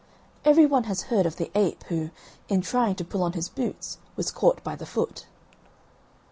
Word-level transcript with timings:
Every 0.43 0.65
one 0.65 0.85
has 0.85 1.03
heard 1.13 1.27
of 1.27 1.35
the 1.35 1.51
ape 1.53 1.83
who, 1.83 2.09
in 2.49 2.61
trying 2.61 2.95
to 2.95 3.05
pull 3.05 3.21
on 3.21 3.33
his 3.33 3.49
boots, 3.49 3.99
was 4.15 4.31
caught 4.31 4.63
by 4.63 4.75
the 4.75 4.87
foot. 4.87 5.27